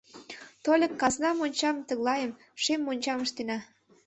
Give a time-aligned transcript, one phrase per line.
[0.63, 3.57] —Тольык казна мончам тыглайым, шем мончам, ыштена.